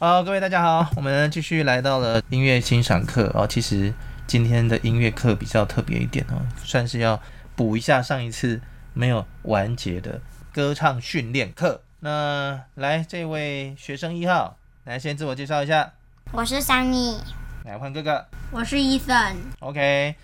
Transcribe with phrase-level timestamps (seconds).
[0.00, 3.44] 好，各位大家好，我们继续来到了音乐欣赏课哦。
[3.44, 3.92] 其实
[4.28, 7.20] 今天的音乐课比较特别一点哦，算是要
[7.56, 8.60] 补一下上一次
[8.94, 10.20] 没有完结的
[10.52, 11.82] 歌唱训练课。
[11.98, 15.92] 那来，这位学生一号，来先自我介绍一下。
[16.30, 17.16] 我是 Sunny。
[17.64, 18.24] 来换哥哥。
[18.52, 19.34] 我是 Ethan。
[19.58, 20.14] OK。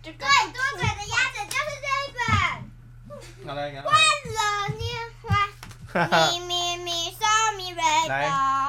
[0.00, 0.28] 最多
[0.76, 3.48] 嘴的鸭子就是这一本。
[3.48, 3.82] 好来，来。
[3.82, 3.92] 欢
[4.30, 4.38] 乐
[4.78, 4.86] 年
[5.22, 5.34] 华。
[6.30, 8.63] 咪咪咪嗦咪瑞哆。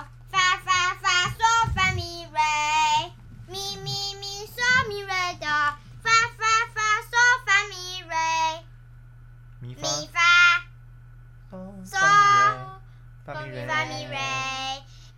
[13.85, 14.17] 发咪瑞。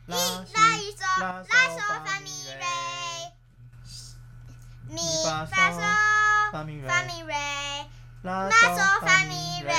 [0.07, 0.11] 一
[0.53, 2.59] 拉一嗦拉嗦发咪瑞。
[4.89, 5.81] 咪发嗦
[6.51, 7.33] 发咪瑞。
[8.23, 8.51] 拉嗦
[9.01, 9.73] 发咪瑞。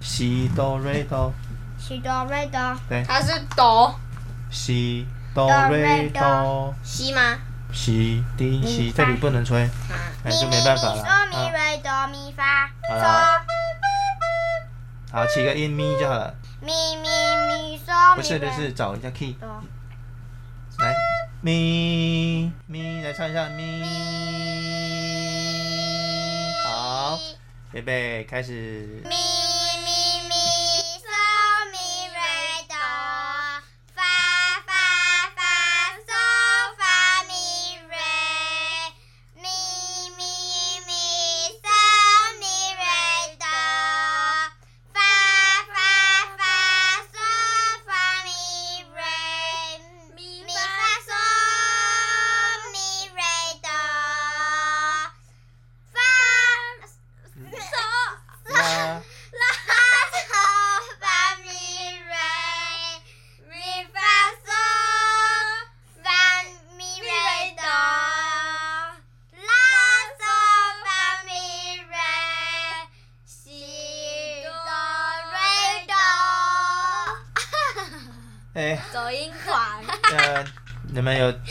[0.00, 1.32] 西哆瑞哆。
[1.78, 2.76] 西哆瑞哆。
[2.88, 3.04] 对。
[3.04, 3.98] 它是哆。
[4.50, 6.74] 西哆瑞哆。
[6.84, 7.38] 西吗？
[7.72, 9.68] 西滴西，这里不能吹，
[10.22, 11.04] 那就没办法了。
[11.04, 13.42] 嗦咪瑞哆咪发嗦。
[15.12, 16.34] 好，起个音咪就好了。
[16.60, 16.72] 咪。
[18.16, 19.36] 不是不是，找一下 key。
[20.78, 20.94] 来，
[21.42, 23.82] 咪咪，来唱一下咪。
[26.64, 27.18] 好，
[27.74, 29.02] 预备开始。
[29.04, 29.10] 哎，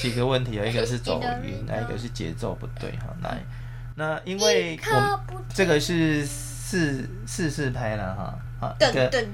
[0.06, 0.52] 几个问题？
[0.52, 3.08] 有一个是走音，那一个是节奏不对哈。
[3.22, 3.36] 那
[3.96, 5.20] 那因为我
[5.52, 9.26] 这个是四四四拍了哈，好一个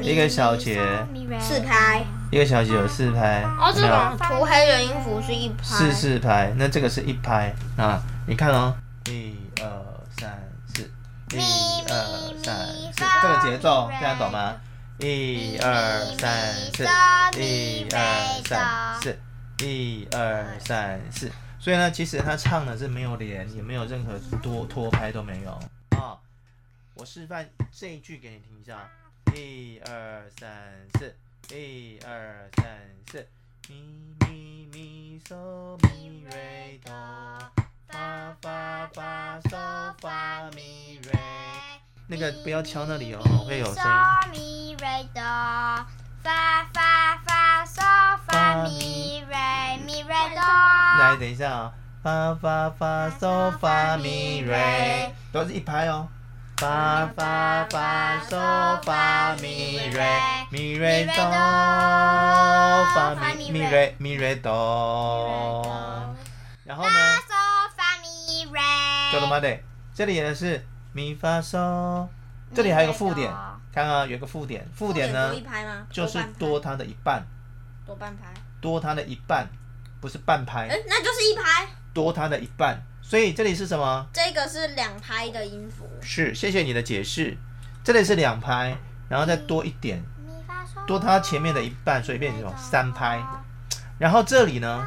[0.00, 0.80] 一个小节
[1.40, 3.42] 四拍，一个小节有四拍。
[3.42, 5.64] 哦，这种涂黑的音符是一拍。
[5.64, 8.00] 四四拍，那这个是一拍啊。
[8.28, 8.72] 你看哦，
[9.10, 9.66] 一二
[10.16, 10.30] 三
[10.72, 10.82] 四，
[11.36, 11.40] 一
[11.88, 11.94] 二
[12.40, 12.54] 三
[12.96, 14.54] 四，这个节奏这样懂吗？
[14.98, 16.84] 一二三四，
[17.40, 17.98] 一二
[18.44, 19.18] 三四，
[19.62, 21.30] 一二三四。
[21.58, 25.50] 所以呢，其实他唱的是没有连，也没有任何多拖拍都没有
[25.98, 26.18] 啊。
[26.94, 28.88] 我示范这一句给你听一下：
[29.34, 30.50] 一二三
[30.98, 31.16] 四，
[31.54, 32.66] 一二三
[33.10, 33.26] 四，
[33.68, 36.92] 咪咪咪嗦咪瑞哆，
[37.88, 41.12] 发发发嗦发咪瑞。
[42.06, 43.82] 那个不要敲那里哦，会有声
[44.34, 44.76] 音。
[44.76, 45.22] 瑞哆，
[46.22, 47.33] 发发发
[48.26, 49.36] 发咪瑞
[49.84, 50.40] 咪瑞哆。
[50.98, 51.72] 来，等一下啊，
[52.02, 56.08] 发发发嗦发咪瑞，都是一拍哦。
[56.58, 60.06] 发发发嗦发咪瑞
[60.50, 61.14] 咪瑞哆，
[62.94, 66.14] 发咪咪瑞咪瑞哆。
[66.64, 66.90] 然后呢？
[66.90, 67.34] 嗦
[67.76, 68.60] 发咪瑞。
[69.12, 69.58] 就他妈的，
[69.92, 72.06] 这里的是咪发嗦，
[72.54, 73.32] 这里还有个附点。
[73.72, 75.34] 看啊，有个附点，附点呢，
[75.90, 77.26] 就是多它的一半，
[77.86, 79.46] 多半拍，多它的一半，
[80.00, 84.06] 不是半拍，哎，那就是一拍，多它的一半，所以这里是什么？
[84.12, 85.88] 这个是两拍的音符。
[86.00, 87.36] 是，谢谢你的解释，
[87.82, 88.76] 这里是两拍，
[89.08, 90.02] 然后再多一点，
[90.86, 92.56] 多它前面的一半，所以变成什么？
[92.56, 93.22] 三拍。
[93.98, 94.86] 然后这里呢，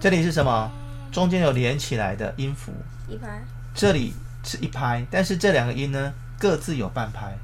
[0.00, 0.70] 这里是什么？
[1.12, 2.72] 中间有连起来的音符，
[3.08, 3.42] 一拍，
[3.74, 7.36] 这里是一拍，但是这两个音呢，各自有半拍。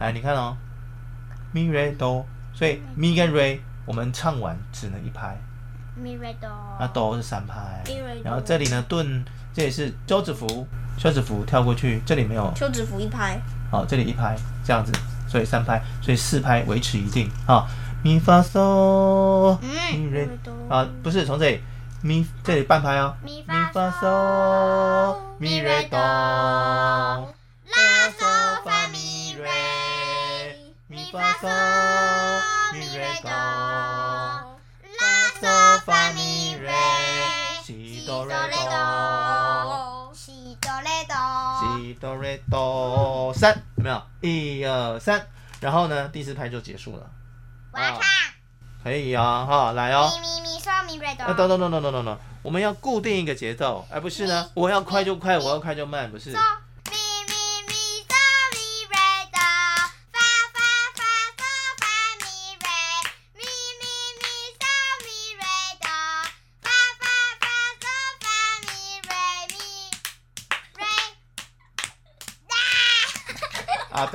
[0.00, 0.56] 来，你看哦，
[1.52, 5.36] 咪瑞哆，所以咪跟瑞我们唱完只能一拍，
[5.96, 6.48] 咪瑞哆，
[6.78, 7.82] 那哆是三拍，
[8.22, 12.52] 然后这里呢顿，这里是休止符，休止符跳过去，这里没有。
[12.54, 13.40] 休止符一拍，
[13.70, 14.92] 好，这里一拍这样子，
[15.28, 17.28] 所以三拍，所以四拍维持一定。
[17.46, 17.66] 啊，
[18.02, 21.60] 咪发嗦，咪瑞哆，啊不是从这里
[22.02, 27.33] 咪这里半拍哦，咪发嗦，咪瑞哆。
[31.14, 31.46] 发嗦
[32.72, 34.50] 咪瑞哆，拉
[35.40, 36.72] 嗦发咪瑞，
[37.62, 38.34] 西哆瑞
[38.68, 41.14] 哆，西哆瑞哆，
[41.78, 44.02] 西哆瑞哆，三有没有？
[44.22, 45.24] 一二三，
[45.60, 47.08] 然后呢，第四拍就结束了。
[47.70, 48.02] 我要唱。
[48.82, 50.10] 可以啊，哈，来哦。
[50.16, 51.26] 咪咪咪嗦咪瑞哆。
[51.26, 56.32] 啊，等等等等等等等，我们要固定一个节奏，而不是呢，我要快就快，我要快就慢，不是。
[56.36, 56.42] 啊，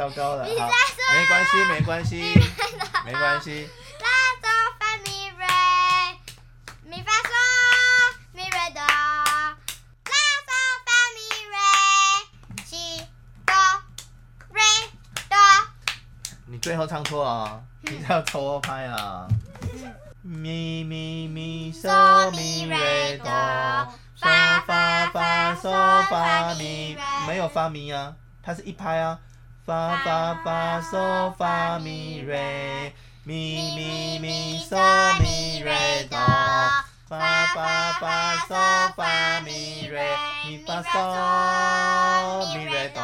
[0.10, 0.50] 糟糕了，好，
[1.14, 2.34] 没关系，没关系，
[3.06, 3.70] 没关系。
[4.00, 4.08] 拉
[4.42, 4.48] 嗦
[4.80, 5.46] 发咪瑞，
[6.86, 7.32] 咪发嗦
[8.34, 10.14] 咪瑞哆，拉
[10.48, 10.52] 嗦
[10.86, 11.20] 发咪
[11.50, 11.56] 瑞，
[12.66, 13.04] 西
[13.46, 13.54] 哆
[14.50, 14.62] 瑞
[15.30, 15.38] 哆。
[16.48, 19.28] 你最后唱错了，你要偷拍啊！
[20.24, 23.26] 咪咪咪嗦咪瑞哆，
[24.20, 25.72] 发发发嗦
[26.10, 26.98] 发咪，
[27.28, 29.20] 没有发咪啊，它是一拍啊。
[29.70, 32.92] 发发发嗦发咪瑞，
[33.24, 34.76] 咪咪咪嗦
[35.20, 36.18] 咪瑞哆，
[37.08, 40.02] 发发发嗦发咪瑞，
[40.48, 43.00] 咪发嗦咪瑞哆，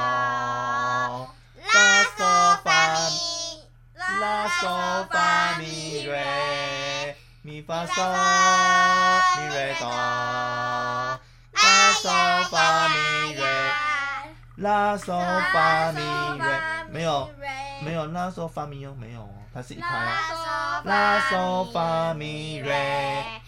[1.72, 2.72] 拉嗦发
[3.12, 3.14] 咪，
[4.20, 7.94] 拉嗦发咪瑞，咪发嗦
[9.38, 11.20] 咪瑞哆，拉
[12.02, 12.10] 嗦
[12.50, 12.96] 发咪
[13.36, 13.46] 瑞。
[14.58, 15.14] 拉索
[15.54, 16.02] 发咪
[16.38, 16.48] 瑞，
[16.90, 17.30] 没有
[17.84, 20.82] 没有拉索发咪哟，没有哦，它是一拍啊。
[20.86, 22.74] 拉索发咪瑞，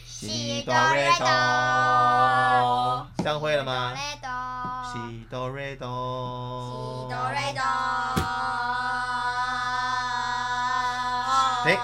[0.06, 3.94] 西哆瑞哆，这样会了吗？
[3.96, 7.62] 西哆瑞哆，西哆瑞哆。
[11.66, 11.78] 哎。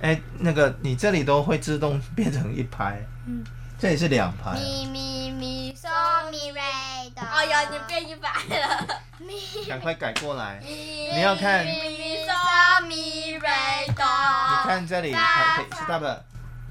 [0.00, 3.44] 哎， 那个你这里都会自动变成一拍，嗯，
[3.76, 4.56] 这里是两拍。
[7.20, 8.86] 哦哟，你变一百了，
[9.68, 10.60] 赶快改过来。
[10.62, 11.64] 你要看。
[11.64, 13.48] 咪咪嗦咪瑞
[13.96, 14.04] 哆。
[14.04, 16.20] 你看这里，可以，stop。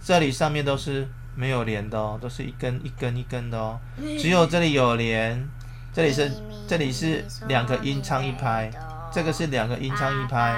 [0.03, 3.79] 这里上面都是没有连的哦，都是一根一根一根的哦。
[4.19, 5.47] 只有这里有连，
[5.93, 6.31] 这里是
[6.67, 8.71] 这里是两个音唱一拍，
[9.11, 10.55] 这个是两个音唱一拍，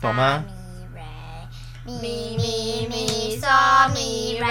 [0.00, 0.42] 懂吗？
[1.86, 4.48] 咪咪咪嗦咪瑞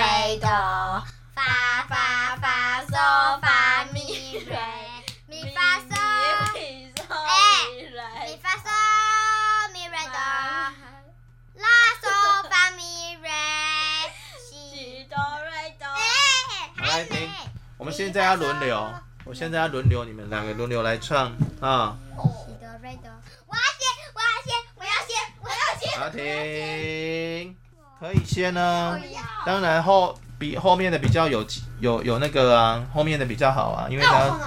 [17.93, 18.91] 现在要轮流，
[19.23, 21.27] 我现在要轮流，你们两个轮流来唱
[21.61, 21.95] 啊！
[22.17, 22.23] 我
[22.59, 22.97] 要先，
[23.45, 25.99] 我要先，我要先，我要先。
[25.99, 27.55] 好，停，
[27.99, 28.99] 可以先呢。
[29.45, 31.45] 当然后比后面的比较有
[31.81, 34.39] 有有那个啊，后面的比较好啊，因为他。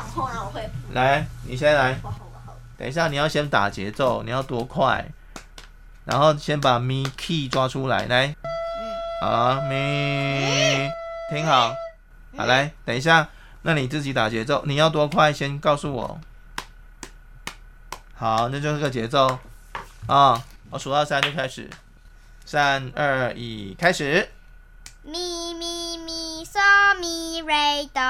[0.93, 1.97] 来，你先来。
[2.77, 5.07] 等一下，你要先打节奏，你要多快？
[6.05, 8.35] 然后先把咪 key 抓出来，来。
[9.23, 10.91] 好，咪，
[11.31, 11.73] 听好。
[12.37, 13.27] 好，来，等一下，
[13.67, 15.33] 那你自己打节奏，你要多快？
[15.33, 16.21] 先告诉我。
[18.15, 19.27] 好，那就是个节奏
[20.07, 20.43] 啊、哦！
[20.71, 21.69] 我数到三就开始，
[22.45, 24.31] 三二一，开始。
[25.03, 28.01] 咪咪咪嗦咪瑞哆，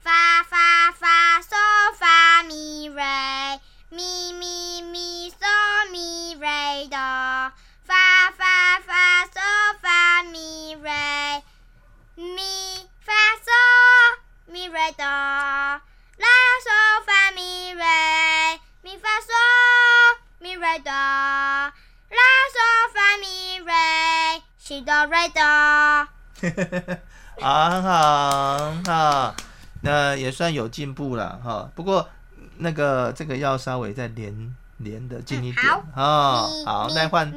[0.00, 1.54] 发发发嗦
[1.96, 3.04] 发咪瑞，
[3.88, 6.98] 咪咪咪嗦咪瑞哆，
[7.84, 8.41] 发发发
[14.92, 16.26] 哆，拉
[16.62, 16.68] 嗦
[17.06, 17.84] 发咪瑞，
[18.82, 19.30] 咪发嗦
[20.38, 21.72] 咪瑞哆，拉
[22.52, 22.58] 嗦
[22.92, 23.72] 发咪瑞，
[24.58, 25.40] 西哆瑞哆。
[27.40, 29.34] 啊，很好，很好，
[29.80, 31.70] 那也算有进步了哈。
[31.74, 32.08] 不过
[32.58, 35.66] 那个这个要稍微再连连的近一点。
[35.66, 37.32] 好，哦、好，再换。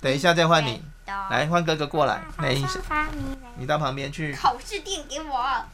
[0.00, 0.82] 等一下再换你。
[1.06, 2.78] 来，换哥哥过来，来一下，
[3.56, 4.32] 你到旁边去。
[4.34, 5.64] 考试垫给我。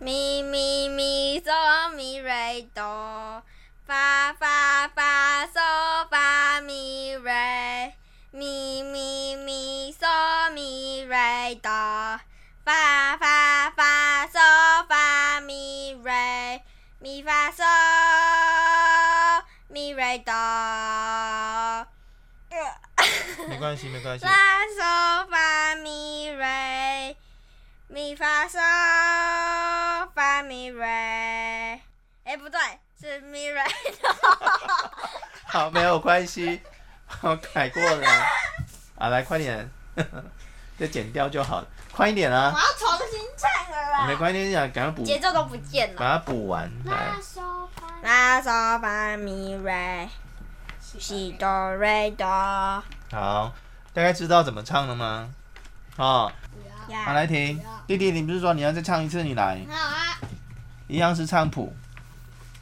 [0.00, 3.42] 咪咪咪嗦咪瑞哆，
[3.84, 7.92] 发发发嗦发咪瑞，
[8.30, 11.70] 咪咪咪嗦咪瑞哆，
[12.64, 16.62] 发发发嗦发咪瑞，
[17.00, 17.64] 咪发嗦
[19.68, 20.32] 咪瑞哆。
[23.48, 24.24] 没关系，没关系。
[24.30, 27.16] 拉嗦发咪瑞，
[27.88, 28.58] 咪发嗦
[30.48, 30.82] 发咪瑞。
[32.24, 32.58] 哎，不对，
[32.98, 33.62] 是咪瑞
[34.00, 34.08] 哆。
[35.44, 36.62] 好，没有关系，
[37.20, 38.08] 我改过了。
[38.96, 39.70] 啊，来快点，
[40.80, 42.50] 再剪掉就好了，快一点啊！
[42.54, 44.06] 我要重新唱了啦。
[44.06, 45.04] 没关系，赶快补。
[45.04, 46.00] 节奏都不见了。
[46.00, 46.70] 把它补完。
[46.86, 46.96] 来。
[48.02, 50.08] 拉嗦发，拉瑞。
[50.80, 52.26] 西哆瑞哆。
[53.12, 53.52] 好，
[53.92, 55.28] 大概知道怎么唱了吗？
[55.96, 56.32] 哦，
[57.04, 57.62] 好，来听。
[57.86, 59.22] 弟弟，你不是说你要再唱一次？
[59.22, 59.60] 你来。
[59.68, 60.18] 好啊。
[60.88, 61.72] 一样是唱谱。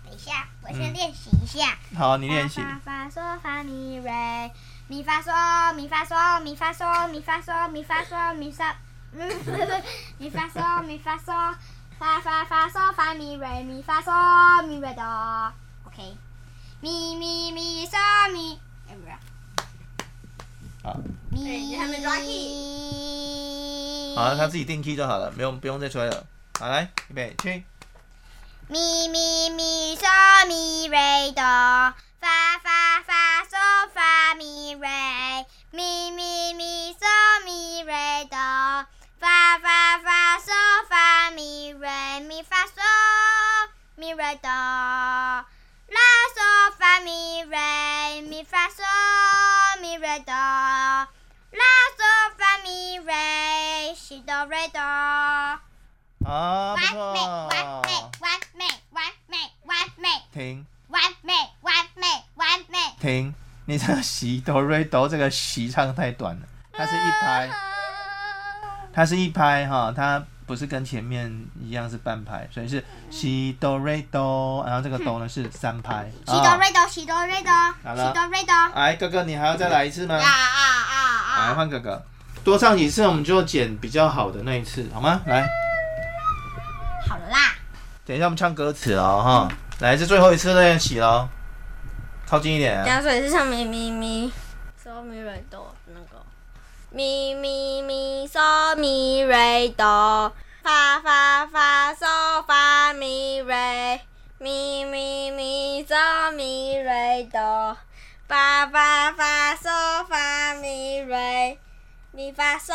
[0.04, 1.78] 等一下，我先练习一下。
[1.96, 2.60] 好，你练习。
[2.60, 4.50] 发发嗦发咪瑞，
[4.88, 8.74] 咪发嗦咪发嗦咪发嗦咪发嗦咪发嗦咪嗦，
[10.18, 11.54] 咪发嗦咪发嗦，
[11.98, 15.52] 发发发嗦发咪瑞咪发嗦咪瑞哆。
[15.86, 16.16] OK。
[16.80, 17.96] 咪咪咪嗦
[18.32, 19.12] 咪，哎不是。
[20.82, 20.98] 好。
[21.30, 21.76] 咪。
[24.16, 26.26] 好了，他自己定 key 就好了，不用不用再吹了。
[26.58, 27.64] 好，来，预备，去。
[28.68, 31.40] 咪咪咪嗦咪瑞哆，
[32.20, 34.88] 发发发嗦发咪瑞，
[35.70, 38.36] 咪咪咪嗦咪瑞哆，
[39.20, 40.50] 发发发嗦
[40.88, 42.82] 发咪瑞，咪发嗦
[43.94, 46.00] 咪瑞哆，拉
[46.34, 48.82] 嗦发咪瑞，咪发嗦
[49.80, 51.64] 咪瑞哆，拉
[51.96, 54.80] 嗦发咪瑞，西哆瑞哆。
[56.26, 57.12] 啊，不错。
[57.14, 60.08] 完美，完美，完美，完美，完美。
[60.36, 60.66] 停。
[60.88, 62.76] 完美，完美，完美。
[63.00, 66.42] 停，你这个西哆瑞哆这个西唱太短了，
[66.74, 67.50] 它是一拍，
[68.92, 76.06] 它是一拍哈，它不是跟前面一样是半拍，所以是西哆瑞哆，然后这个哆呢是三拍。
[76.26, 78.68] 西哆瑞哆，西哆瑞哆，西哆瑞哆。
[78.74, 80.16] 来，哥哥，你还要再来一次吗？
[80.16, 81.00] 啊啊啊
[81.32, 81.48] 啊！
[81.48, 82.04] 来，换哥哥，
[82.44, 85.22] 多唱几次，我们就剪比较好的那一次，好吗？
[85.24, 85.48] 来。
[87.08, 87.54] 好了啦，
[88.04, 89.48] 等一下我们唱歌词哦，哈，
[89.80, 91.28] 来，这最后一次练习喽，
[92.26, 92.82] 靠近一点。
[92.82, 94.32] 加水是唱咪咪咪，
[94.82, 96.24] 嗦咪瑞哆那个，
[96.90, 104.00] 咪咪咪嗦咪瑞哆，发发发嗦发咪瑞，
[104.38, 107.76] 咪咪咪嗦咪瑞哆，
[108.26, 111.58] 发发发嗦发咪瑞，
[112.12, 112.72] 咪发嗦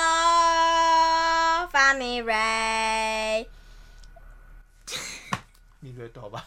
[1.71, 3.49] 发咪瑞。
[5.83, 6.45] 咪瑞哆吧。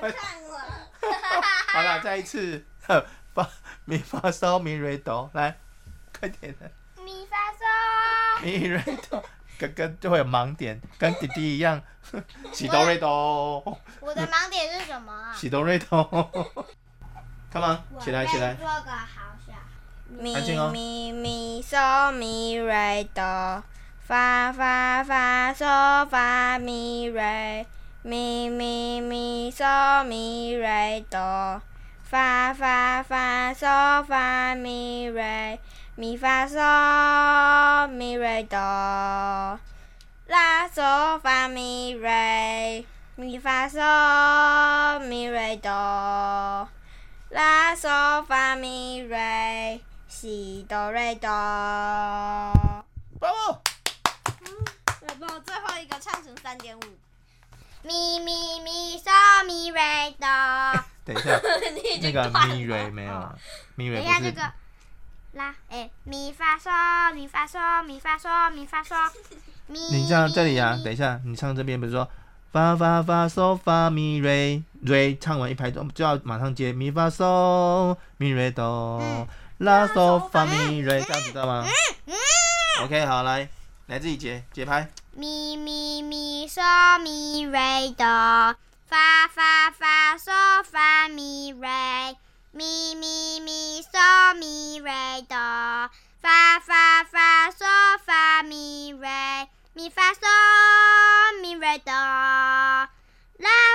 [0.00, 0.60] 我唱了。
[1.72, 2.62] 好了，再一次，
[3.32, 3.48] 发
[3.86, 5.56] 咪发嗦咪瑞哆，来，
[6.20, 6.70] 快点的。
[7.02, 8.44] 咪发嗦。
[8.44, 9.24] 咪瑞哆，
[9.58, 11.80] 哥哥就会有盲点，跟弟弟一样，
[12.52, 13.80] 喜哆瑞哆。
[14.00, 15.32] 我的盲点是什么啊？
[15.34, 16.04] 喜哆瑞哆。
[17.50, 18.52] Come on，起来起来。
[18.56, 19.54] 做个好小。
[20.10, 20.34] 咪
[20.70, 23.64] 咪咪嗦咪瑞哆。
[24.06, 27.66] 发发发嗦发咪瑞，
[28.02, 31.62] 咪咪咪嗦咪瑞哆，
[32.14, 35.58] 发发发嗦发咪瑞，
[35.96, 38.56] 咪发嗦咪瑞哆，
[40.28, 46.68] 拉嗦发咪瑞，咪发嗦咪瑞哆，
[47.30, 51.28] 拉嗦发咪瑞，西哆瑞哆。
[55.44, 56.80] 最后一个唱成三点五，
[57.82, 60.84] 咪咪咪嗦咪瑞哆。
[61.04, 61.40] 等一下，
[62.02, 63.32] 那个咪瑞没有，
[63.74, 64.12] 咪瑞不是。
[64.12, 64.52] 等一下 这个，
[65.34, 68.94] 拉，哎，咪发嗦咪发嗦咪发嗦咪发嗦。
[69.66, 70.78] 你唱这里呀？
[70.82, 72.08] 等一下，你唱这边不是说
[72.52, 79.26] 发发发嗦发咪瑞瑞，唱完一拍就就要马上接咪发嗦咪瑞哆，
[79.58, 81.66] 拉嗦发咪瑞，这样子知道吗
[82.82, 83.48] ？OK，好，来，
[83.86, 84.88] 来自己节节拍。
[85.12, 88.56] 咪咪咪嗦咪瑞哆，
[88.94, 92.16] 发发发嗦发咪瑞，
[92.52, 95.36] 咪咪咪嗦咪瑞哆，
[96.20, 100.20] 发发发嗦发咪瑞，咪发嗦
[101.42, 102.88] 咪瑞哆，拉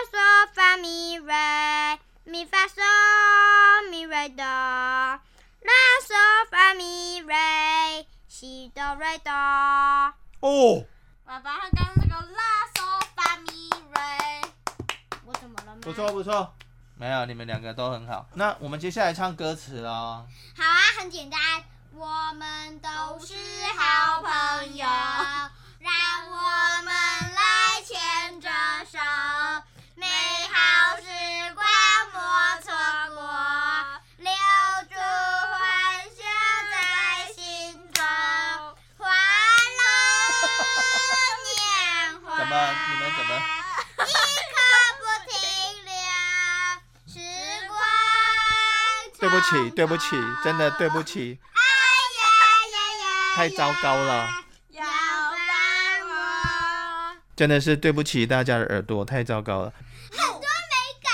[0.10, 2.80] 嗦发咪瑞，咪发嗦
[3.90, 5.20] 咪瑞哆，拉
[6.02, 6.16] 嗦
[6.50, 9.34] 发咪瑞，西哆瑞哆。
[10.40, 10.86] 哦。
[11.26, 14.00] 爸爸，他刚刚那个拉嗦发咪瑞，
[15.28, 15.79] 我怎么了吗？
[15.90, 16.54] 不错不错，
[16.98, 18.28] 没有，你们两个都很好。
[18.36, 20.24] 那我们接下来唱歌词喽。
[20.56, 21.40] 好啊，很简单，
[21.96, 22.88] 我们都
[23.26, 23.34] 是
[23.76, 24.30] 好朋
[24.78, 26.38] 友，让我
[26.84, 28.48] 们来牵着
[28.86, 29.00] 手，
[29.96, 31.06] 美好时
[31.56, 31.66] 光
[32.14, 32.22] 莫
[32.62, 32.70] 错
[33.16, 33.24] 过，
[34.20, 34.30] 留
[34.92, 36.22] 住欢笑
[36.70, 37.42] 在心
[37.92, 38.06] 中。
[42.38, 42.54] 怎么？
[42.92, 43.32] 你们怎么？
[49.30, 51.38] 对不起，对不起，真的对不起。
[51.54, 51.62] 哎
[52.20, 52.26] 呀
[52.72, 53.36] 呀呀！
[53.36, 54.28] 太糟糕了。
[54.70, 54.84] 要。
[57.36, 59.72] 真的是对不起大家的耳朵，太糟糕了。
[60.12, 60.46] 很多美
[61.04, 61.12] 感。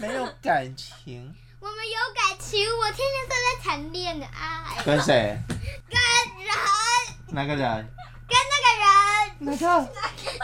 [0.00, 1.34] 没有感情。
[1.58, 4.82] 我们有感情，我天天都在谈恋爱。
[4.84, 5.36] 跟谁？
[5.88, 5.98] 跟
[6.44, 6.54] 人。
[7.28, 7.88] 哪个人？
[8.28, 8.86] 跟那个人。
[9.38, 9.64] 哪个？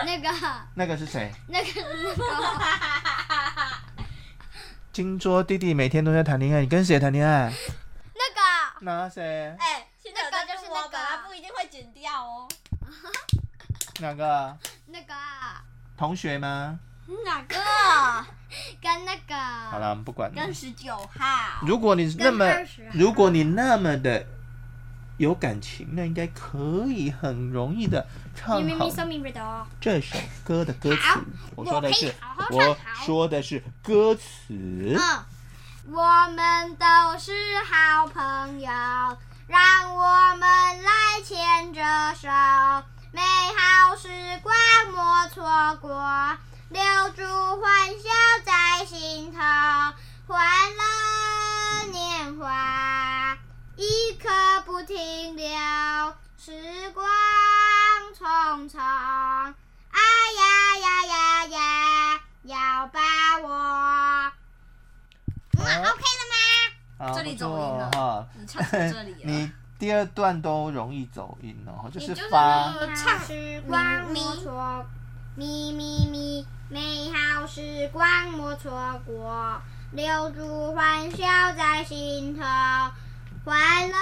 [0.06, 0.26] 那个。
[0.74, 1.30] 那个是谁？
[1.46, 2.24] 那个是那个。
[4.92, 7.50] 金桌弟弟每天都在谈恋爱，你跟谁谈恋爱？
[8.14, 8.40] 那个。
[8.80, 9.56] 那谁？
[9.58, 12.46] 哎、欸，现在那个就是那个，他不一定会剪掉哦。
[14.00, 14.54] 哪个？
[14.88, 15.14] 那个。
[15.96, 16.78] 同学吗？
[17.24, 17.56] 哪个？
[18.82, 19.34] 跟那个。
[19.70, 20.30] 好了，我们不管。
[20.30, 21.66] 跟十九号。
[21.66, 22.44] 如果你那么，
[22.92, 24.26] 如果你那么的
[25.22, 28.90] 有感情，那应该可以很容易的唱好
[29.80, 31.20] 这首歌的歌词。
[31.54, 32.12] 我说的是，
[32.50, 32.76] 我
[33.06, 34.98] 说的是歌词。
[35.86, 36.02] 我
[36.34, 36.84] 们都
[37.20, 37.32] 是
[37.70, 38.68] 好朋友，
[39.46, 41.80] 让我们来牵着
[42.16, 42.28] 手，
[43.12, 43.22] 美
[43.56, 44.08] 好时
[44.42, 44.52] 光
[44.92, 46.36] 莫错过。
[46.68, 46.82] 留
[47.14, 47.22] 住
[47.60, 48.08] 欢笑
[48.44, 49.38] 在心头，
[50.26, 50.40] 欢
[50.76, 51.11] 乐
[54.94, 55.48] 停留，
[56.36, 57.06] 时光
[58.14, 60.00] 匆匆，哎
[60.36, 63.00] 呀呀呀呀，要把
[63.40, 63.48] 握。
[65.58, 67.14] 嗯，OK 了吗？
[67.14, 69.16] 这里走音了哈，你唱这里。
[69.24, 72.74] 你第二段都容易走音哦，就是发。
[72.94, 74.84] 唱时光莫错，
[75.36, 76.46] 咪咪咪。
[76.68, 82.42] 美好时光莫错过，留住欢笑在心头，
[83.44, 83.96] 欢乐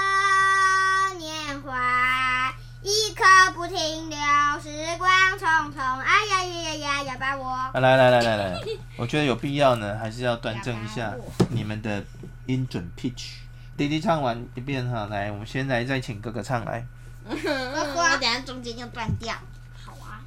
[1.61, 4.19] 年华一刻不停留，
[4.63, 7.71] 时光匆匆，哎呀呀呀呀，要把我。
[7.79, 8.61] 来来来来来，
[8.97, 11.15] 我觉得有必要呢，还是要端正一下
[11.51, 12.03] 你们的
[12.47, 13.33] 音准 pitch。
[13.77, 16.87] 弟弟唱完一遍哈，来，我们先来再请哥哥唱来。
[17.29, 19.35] 哥哥，我等下中间就断掉。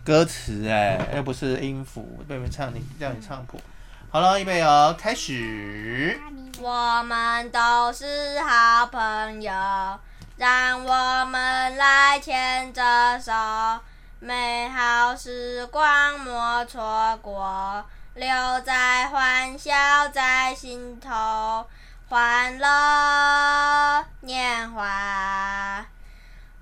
[0.04, 3.60] 歌词哎，又不是音符，被你唱，你叫你唱谱。
[4.12, 6.20] 好了，预备哦，开始。
[6.62, 9.52] 我们都是好朋友，
[10.36, 13.32] 让我们来牵着手，
[14.20, 21.68] 美好时光莫错过，留在欢笑在心头，
[22.10, 25.86] 欢乐年华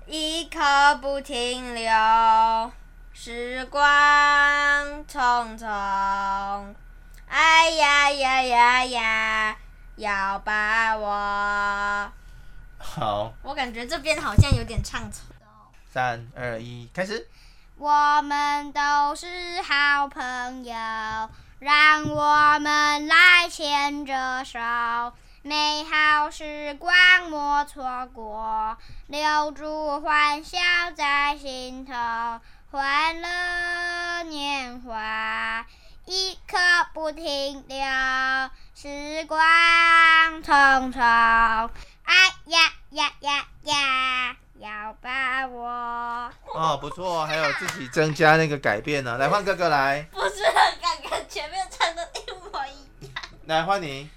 [0.06, 2.72] 一刻不停留。
[3.14, 3.82] 时光
[5.06, 6.74] 匆匆，
[7.28, 9.56] 哎呀呀呀呀，
[9.96, 12.12] 要把握。
[12.94, 15.24] 好，我感觉这边好像有点唱错。
[15.90, 17.26] 三二一，开始。
[17.78, 19.26] 我们都是
[19.62, 20.74] 好朋友，
[21.58, 24.58] 让我们来牵着手，
[25.40, 26.94] 美好时光
[27.30, 28.76] 莫错过，
[29.06, 30.58] 留住欢笑
[30.94, 31.94] 在心头。
[32.70, 35.64] 欢乐年华，
[36.04, 36.58] 一刻
[36.92, 37.78] 不停留，
[38.74, 39.40] 时光
[40.42, 41.70] 匆匆，哎
[42.92, 46.30] 呀呀呀呀，要把我。
[46.54, 49.16] 哦，不错，还有自己增加那个改变呢。
[49.18, 50.06] 来换哥哥来。
[50.12, 53.14] 不是很敢跟前面唱的一模一样。
[53.46, 54.08] 来换你。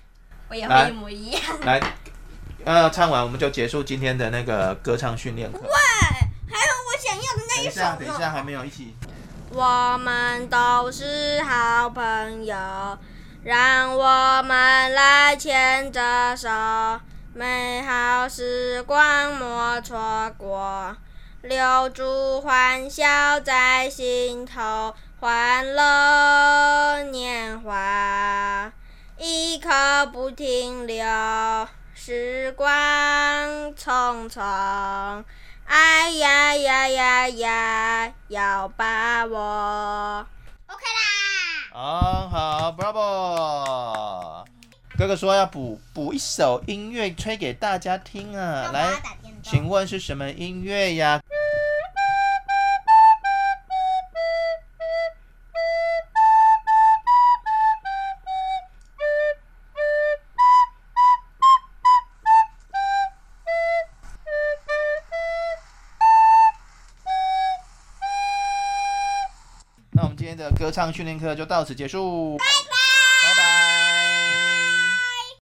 [0.49, 1.41] 我也会一模一样。
[1.61, 1.81] 来，
[2.65, 5.59] 呃，唱完我们就结束今天的那个歌唱训练课。
[7.57, 8.95] 等一下，等一下，还没有一起。
[9.51, 12.55] 我们都是好朋友，
[13.43, 16.49] 让我们来牵着手，
[17.37, 20.95] 美好时光莫错过，
[21.41, 28.71] 留住欢笑在心头，欢乐年华
[29.17, 31.05] 一刻不停留，
[31.93, 32.65] 时光
[33.75, 35.25] 匆匆。
[35.65, 40.25] 哎呀呀呀呀，要把握。
[40.67, 41.73] OK 啦。
[41.73, 44.45] 哦，好，Bravo。
[44.97, 48.71] 哥哥说要补补一首音乐，吹给大家听啊。
[48.71, 48.93] 来，
[49.43, 51.21] 请问是什么音乐呀？
[69.91, 72.37] 那我们今天的歌唱训练课就到此结束。
[72.37, 72.74] 拜拜。